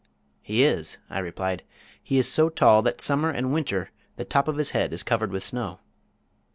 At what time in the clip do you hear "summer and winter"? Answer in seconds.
3.01-3.91